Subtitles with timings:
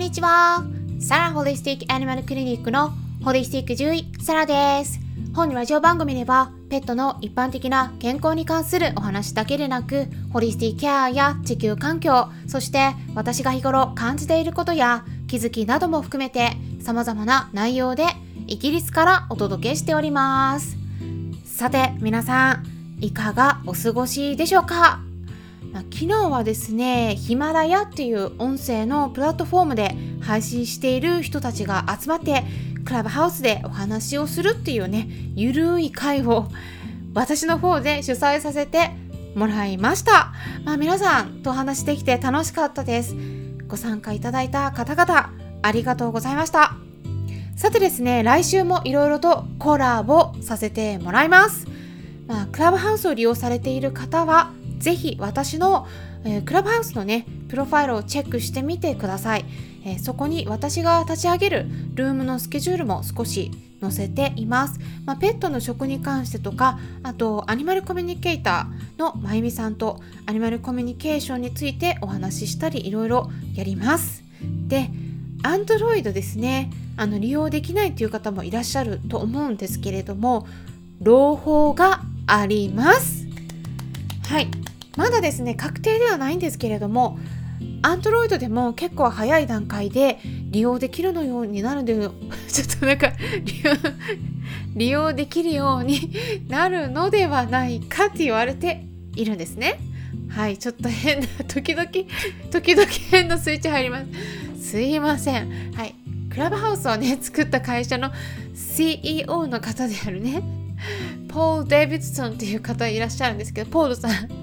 [0.00, 0.64] んにちは。
[0.98, 2.90] サラホリスティックアニマルクリニックの
[3.22, 4.98] ホリスティック獣医、サラです。
[5.34, 18.04] 本ラジオ番組では、ペットの一般的な健康に関するお話だけでなく、ホリスティケアや地球環境、そして私が日頃感じていることや気づきなども含めて様々な内容で
[18.46, 20.78] イギリスからお届けしております。
[21.44, 25.09] さて、皆さん、いかがお過ごしでしょうか？
[25.72, 32.44] 昨日はですねヒマラヤっていう音声のプラットフォームで配信している人たちが集まって
[32.84, 36.48] クラブハウスでお話をするっていうねゆるい会を
[37.14, 38.90] 私の方で主催させて
[39.34, 40.32] もらいました、
[40.64, 43.14] まあ、皆さんとお話できて楽しかったです。
[43.68, 45.32] ご参加いただいた方々
[45.62, 46.74] ありがとうございました。
[47.60, 51.66] さてですね来週もいろいろとコラボさせてもらいます、
[52.26, 55.86] まあ、クラブハウスを利用されている方はぜひ私の、
[56.24, 59.44] えー、クラブハウスのねプロファイルをチェックしてみてください、
[59.84, 63.50] えー、そこに私が立ち上げるルームのスケジュールも少し
[63.80, 74.22] 載せています、まあ、ペットの食に関してとかあとアニマルコミュニケーターのまゆみさんとアニマルコミュニケーションについてお話ししたりいろいろやります。
[74.68, 74.90] で
[75.42, 76.70] Android ですね。
[76.96, 80.46] あの利用できないという方もいらっしゃると思うんですけれども
[81.00, 83.26] 朗報があります。
[84.28, 84.48] はい。
[85.00, 87.18] まだですね確定ではないんですけれども
[87.80, 90.18] Android でも結構早い段階で
[90.50, 93.10] 利用できるのようになるで ちょっとなんか
[94.76, 96.12] 利用できるように
[96.48, 98.84] なるのではないかって言われて
[99.16, 99.80] いるんですね。
[100.28, 101.88] はい、ちょっと変な、時々、
[102.50, 104.02] 時々変なスイッチ入りま
[104.54, 104.70] す。
[104.70, 105.72] すいません。
[105.74, 105.94] はい。
[106.30, 108.12] クラブハウスをね、作った会社の
[108.54, 110.42] CEO の方であるね、
[111.28, 114.39] ポール・デイビッドソンっていう方いらっしゃるんですけど、ポールさん、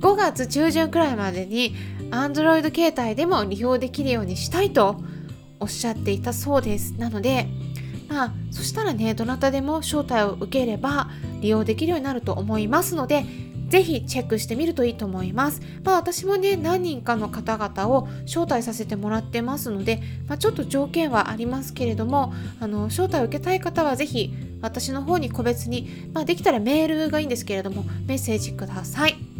[0.00, 1.74] 5月中旬くらいまでに
[2.10, 4.96] Android 携帯でも利用できるようにしたいと
[5.60, 7.48] おっしゃっていたそうですなので
[8.08, 11.08] まあそしたらねどなたでも招待を受ければ
[11.40, 13.24] 利用できるようになると思いますので
[13.68, 15.60] ぜひチェックしてみるといいと思います。
[15.82, 24.32] まあ私もね、何人かの方々を招待させてもらってますので、まあ、ちょっと条件はありますけれども、あの招待を受けたい方はぜひ
[24.62, 29.35] 私の方に個別に、まあ、できたらメールがいいんですけれども、メッセージください。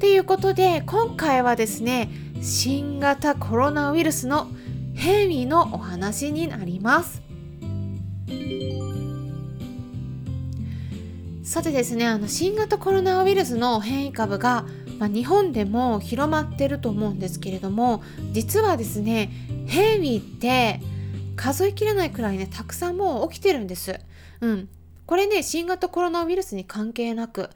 [0.00, 2.08] ということで今回はですね
[2.40, 4.46] 新型コロナウイルスの
[4.94, 7.20] 変異のお話になります
[11.42, 14.66] さてですねあの新型コロナウイルスの変異株が、
[15.00, 19.32] まあ、日本でも広まってると思うんですけれども実はですね
[19.66, 20.80] 変異って
[21.34, 23.98] 数えきれないくらいねたくさんもう起きてるんです。
[24.40, 24.68] うん、
[25.06, 27.50] これね新型コロナウイルスに関係なく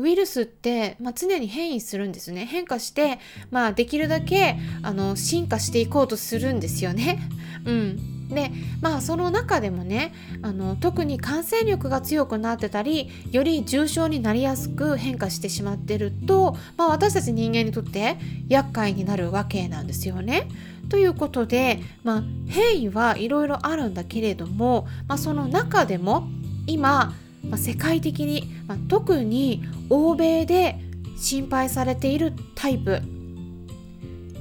[0.00, 3.18] ウイルスって、まあ、常に変異するんですね変化して、
[3.50, 7.18] まあ、できるだけあの進化していこうとするんですよね。
[7.64, 18.18] うんでまあその中でもねあの特に感染力が強くなってたりより重症になりやすく変化してしまってると、まあ、私たち人間にとって
[18.48, 20.46] 厄介になるわけなんですよね。
[20.88, 26.28] ということで、まあ、変異はいろいろあるんだけれども、まあ、その中でも
[26.66, 27.14] 今
[27.48, 30.78] まあ、世界的に、まあ、特に欧米で
[31.16, 33.02] 心配されているタイプ。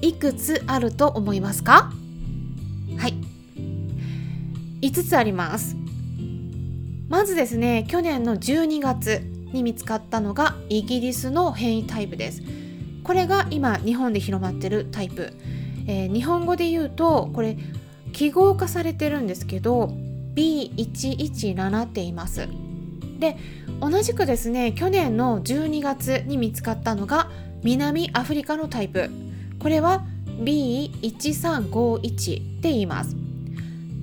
[0.01, 1.91] いくつあると思いますか？
[2.97, 3.13] はい。
[4.81, 5.75] 5つあります。
[7.09, 9.21] まずですね去年の12月
[9.51, 12.43] に見つかったのがイギリスの変異タイプです。
[13.03, 15.33] これが今日本で広まってるタイプ、
[15.87, 17.57] えー、日本語で言うとこれ
[18.13, 19.87] 記号化されてるんですけど
[20.35, 22.47] B117 って言います。
[23.19, 23.37] で
[23.81, 27.29] 同じくですね去年の12月に見つかったのが
[27.63, 29.09] 南アフリカのタイプ。
[29.59, 30.05] これは
[30.41, 33.15] B1351 って言います。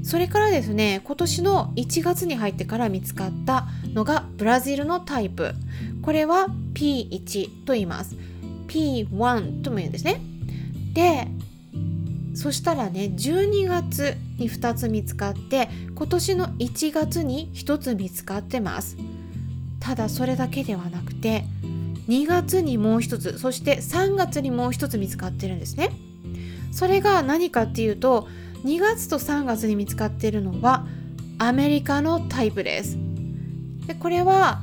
[0.03, 5.55] それからですね今年の1月に入ってから見つかったのがブラジルのタイプ。
[6.03, 8.17] これは P1 と言います。
[8.69, 10.21] P1 とも言うんですね。
[10.93, 11.27] で
[12.37, 18.99] そしたらね12月に2つ見つかって今年の1月に1つ見つかってます。
[19.81, 21.45] ただそれだけではなくて
[22.09, 25.93] 2月にもう1つそして3月にもう1つ見つかってるんですね。
[26.73, 28.29] それが何かっていうと
[28.65, 30.87] 2月と3月に見つかってるのは
[31.39, 32.99] アメリカのタイプです。
[33.87, 34.61] でこれは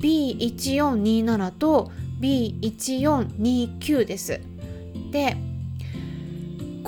[0.00, 4.40] B1427 と B1429 です。
[5.12, 5.36] で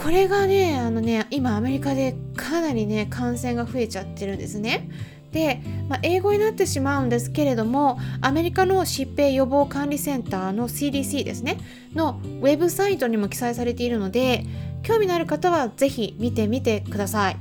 [0.05, 4.91] これがねあのね今アメリカでかなりね感染が増えちゃってるんですね。
[5.33, 11.59] で、まあ、英語になってしまうんですけれどもアメリカの疾病予防管理センターの CDC ですね
[11.95, 14.45] のウェブサイトにも記載されているので
[14.85, 17.37] 興味のある方は是非見てみてください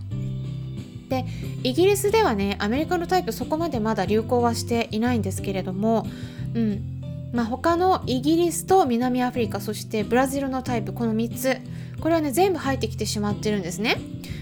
[1.10, 1.26] で
[1.62, 6.08] イギリスではねアメリカのタイプそこまでまだ流行はしていないんですけれども
[6.56, 6.93] うん
[7.34, 11.58] まあ、他のイギリスと南アフリカそしてブラジルのタイプこの3つ。
[12.04, 13.98] これはね全部入ってきてしまってるんですね。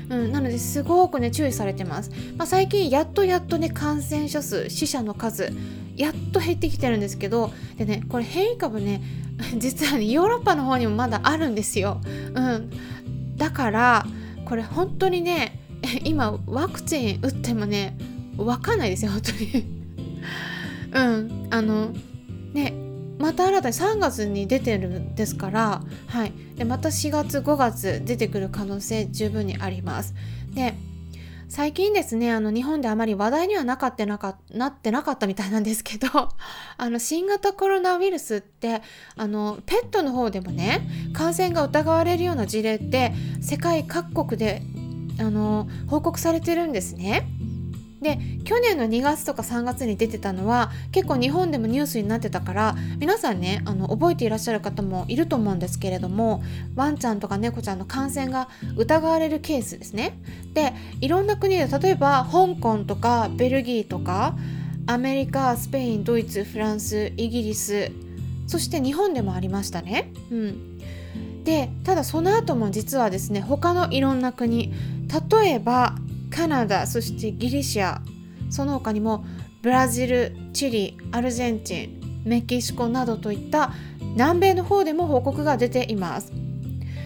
[0.10, 5.54] うん、なのですごくね注意されてます、まあ、最近やっとやっとね感染者数死者の数
[5.96, 9.02] やっと減ってきてるんですけどでねこれ変異株ね
[9.58, 12.02] 実はねヨーロッパの方にもまだあるんですよ、
[12.34, 12.72] うん、
[13.38, 14.06] だから
[14.44, 15.60] これ本当にね
[16.04, 17.96] 今ワクチン打ってもね
[18.36, 19.66] 分かんないですよ本当に。
[20.94, 21.92] うんあの
[22.54, 22.74] ね
[23.20, 30.16] また新たに3月に出てるんですから、はい、でまた4月5月出てくる可能性十分にあります。
[30.54, 30.74] で
[31.48, 36.08] 最近ですねあの日本であまり話題にはなかってなかなってなかったみたいなんですけど
[36.78, 38.82] あの新型コロナウイルスって
[39.18, 43.12] あのペットの方でもね感染が疑われるような事例って
[43.42, 44.62] 世界各国で
[45.20, 47.28] あの報告されてるんですね。
[48.02, 56.44] で去年の2月とか3月に出てたのは結構日本でもニュースになってたから皆さんねあの覚えていらっしゃる方もいると思うんですけれども
[56.76, 60.20] ワンちゃんとか猫ちゃんの感染が疑われるケースですね。
[60.54, 64.36] でいろんな国で例えば香港とかベルギーとか
[64.88, 67.92] アメリカスペインドイツフランスイギリス
[68.48, 70.12] そして日本でもありましたね。
[70.32, 70.72] うん
[71.44, 74.74] でただその後も実はですね他のいろんな国
[75.32, 75.96] 例えば
[76.32, 78.00] カナダそしてギリシャ
[78.50, 79.26] その他にも
[79.62, 86.34] ブラジルチリアルゼンチンメキシコなどといった南米の方でも報告が出ています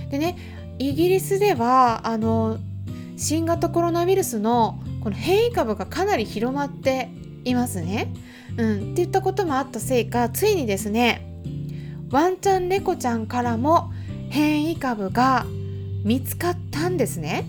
[0.10, 0.38] でね
[0.80, 2.58] イギリスではあの
[3.18, 7.10] 新型コロナウイルスのこの変異株がかなり広まって
[7.46, 8.12] いますね。
[8.58, 11.42] うん、っていったこともあったせいかついにですね
[12.10, 13.92] ワンちゃん猫ちゃんからも
[14.30, 15.46] 変異株が
[16.04, 17.46] 見つかったんですね。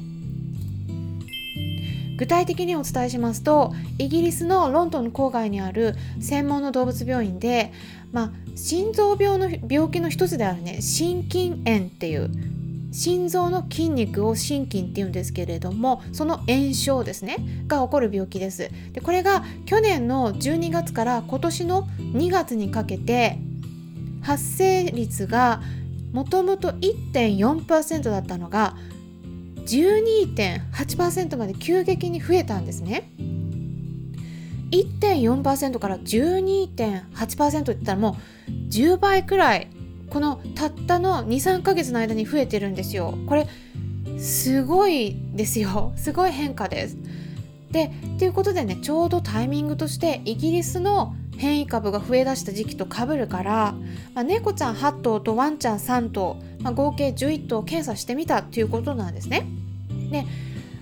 [2.16, 7.72] 具体的にお伝えしますとイギリスのロンドン郊外にある専門の動物病院で、
[8.12, 12.30] まあ、心臓病の病気の一つであるね心筋炎っていう
[12.92, 17.36] 心臓の筋肉を心筋っていうんですけれどもその炎症ですね
[17.66, 18.70] が起こる病気です。
[18.92, 21.82] でこれが去年の12月から今年の
[22.14, 23.38] 2月にかけて
[24.22, 25.60] 発生率が
[26.12, 28.74] もともと1.4%だったのが
[29.66, 33.10] 12.8%まで急激に増えたんですね。
[34.70, 38.16] 1.4%から12.8%って言ったらも
[38.48, 39.68] う10倍くらい
[40.10, 43.16] このたったの23ヶ月の間に増えてるんですよ。
[43.26, 43.48] これ
[44.18, 45.92] すごいですよ。
[45.96, 46.96] すごい変化です。
[47.70, 53.74] でということでねちょうどタイミングとしてイギリスの変異株が増えだした時期とかぶるから、
[54.14, 59.46] まあ、猫ちゃん8頭とワンちゃん3頭、まあ、合計11頭検査してみたっていうことなんですね。
[60.10, 60.24] で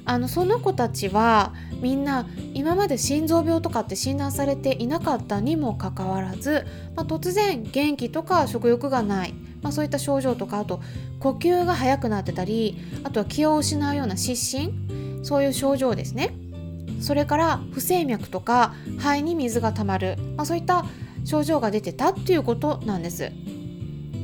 [0.07, 10.83] あのその子たちはみんな今まで心臓病とかって診断されていなかったにもかかわらず、まあ、突然元気とか食欲がない、まあ、そういった症状とかあと
[11.21, 16.35] 呼吸が速くなってたりあとは気を失うような失神そういう症状ですね
[17.05, 20.87] それから不整脈とか肺に水がたまる、まあ、そういった
[21.25, 23.31] 症状が出てたっていうことなんです。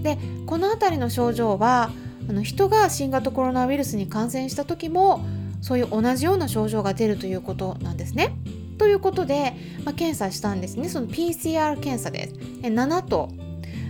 [0.02, 1.90] でこの辺りの症状は
[2.26, 5.20] あの人が新型コロナウイルスに感染した時も
[5.60, 8.34] そういう同じような症状が出るということなんですね。
[8.78, 9.52] ということで、
[9.84, 12.34] まあ、検査したんですねその PCR 検査です。
[12.62, 13.28] 7と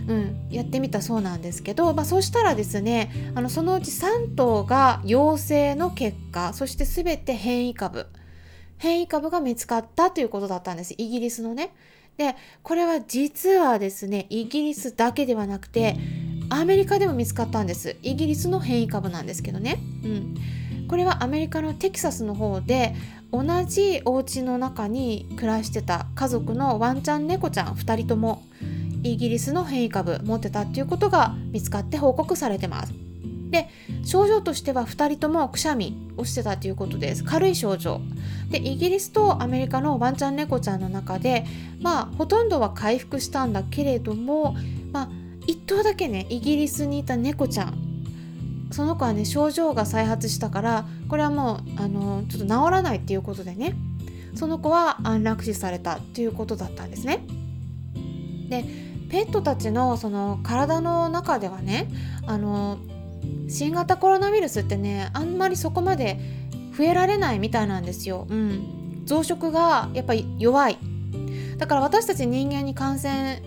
[0.07, 8.07] うん、やってみたそうなんですけど、まあ、そうしたらですねあのそのうち3頭が陽性の結果そして全て変異株
[8.81, 10.95] 変異株が見つかったということだったんです。
[10.97, 11.71] イギリスのね。
[12.17, 15.95] でこれは実はですねイギリスだけではなくて
[16.49, 17.95] アメリカでも見つかったんです。
[18.01, 22.95] イギリスの変異株なんですけどね、うん、これはアメリカのテキサスの方で
[23.31, 28.43] 同じお家の中に暮らしてた家族のワンちゃん猫ちゃん2人とも
[29.03, 33.10] イギリスの変異株持ってたっていうことが見つかって報告されてます。
[33.51, 33.69] で
[34.03, 37.23] 症状としては2人ともくしゃみをしてたということです。
[37.23, 38.01] 軽い症状
[38.49, 41.45] でイギリスとアメリカのワンちゃん猫ちゃんの中で
[41.79, 44.55] まあほとんどは回復したんだけれども
[44.91, 45.09] まあ
[45.47, 47.77] 1頭だけねイギリスにいた猫ちゃん。
[48.71, 53.75] その子はね症状が再発したからこれはもうあのちょっと治らないっていうことでね。
[54.33, 57.25] その子は安楽死されたっていうことだったんですね。
[58.49, 58.63] で
[59.09, 61.89] ペットたちのその体の中ではね
[62.25, 62.77] あの
[63.51, 66.19] 新型コロナウイルスってねあんまりそこまで
[66.75, 68.25] 増えられないみたいなんですよ。
[68.29, 70.77] うん、増殖がやっぱり弱い。
[71.57, 73.43] だから私たち人間に感染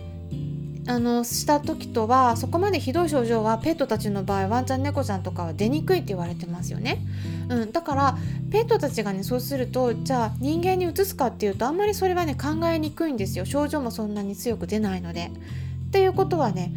[0.87, 7.01] あのした時とはそこまでひどい症状はペットたちの場合ワンちゃん猫ちゃんとかは出にくいって言われてますよね、
[7.49, 8.17] うん、だから
[8.51, 13.45] ペットたちがねそうするとじゃあ人間にうつすかっていうとあんまりそれはね考えにくいんですよ。
[13.45, 15.31] 症状もそんなに強く出ないので。
[15.87, 16.73] っていうことはね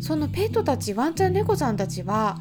[0.00, 2.38] そのペットたちワンちゃん猫ちゃんたちは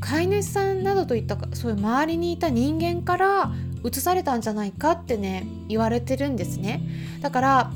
[0.00, 3.52] 飼い主さんなどといったそういう周りにいた人間から
[3.84, 6.82] 移されたんじゃないかってね言われてるんですね。
[7.20, 7.72] だから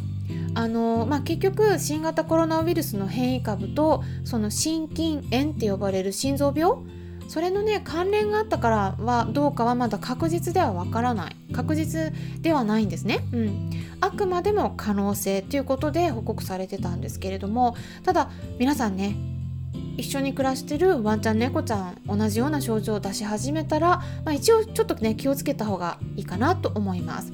[0.52, 6.74] あのまあ、結局新型コロナウイルスの変異株とその心筋炎って呼ばれる心臓病
[7.28, 11.36] それのね関連があったからはどうかはまだ確実ではわからない。
[11.52, 19.16] 確実ではないんですね、うん、あくまでも可能性ということで報告されてたんですけれどもただ皆さんね
[20.00, 27.32] 一緒に暮らしてるワンちゃん猫ちゃん同じような症状を出し始めたら、まあ、一応ちょっとね気をつけた方がいいかなと思います。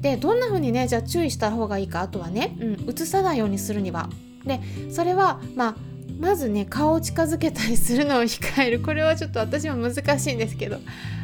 [0.00, 4.08] でどんな風にねじゃあ注意した方がいいかあとはね、うん、移さないようにするには。
[4.44, 4.60] で
[4.90, 5.74] それはまあ
[6.18, 8.80] まずね顔を近づけたりするのを控える。
[8.80, 10.78] これはちょっと私も難しいんですけど。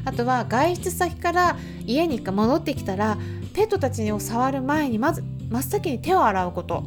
[0.04, 3.18] あとは外出先から家に戻ってきたら
[3.52, 6.84] ペットたちを触る前にまず真っ先に手を洗うこと。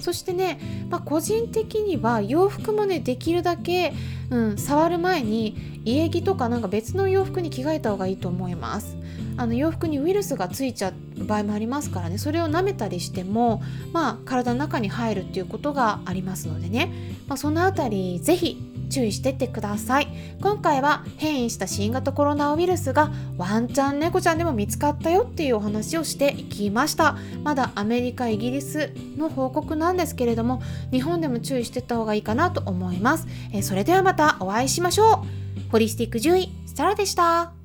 [0.00, 3.92] そしてね、まあ、個人的には洋服もねできるだけ、
[4.30, 8.96] うん、触る前に家着とかなんか別の洋服に着替えた方がいいと思います。
[9.36, 12.18] あの洋服にウイルスがついちゃう場合もありますからね。
[12.18, 13.62] それを舐めたりしても
[13.92, 16.92] まあ体の中に入るっていうことがありますのでね、
[17.28, 20.08] まあ、その辺り是非注意してってください。
[20.40, 27.16] 今回は変異した新型コロナウイルスがワンちゃん猫ちゃんでも見つかったよっていうお話をしていきました。
[27.44, 35.22] まだアメリカイギリスの報告なんですけれども日本でも注意してった方がいいかなと思います、えそれではまたお会いしましょ
[35.68, 35.70] う。
[35.70, 37.57] ホリスティック獣医サラでした。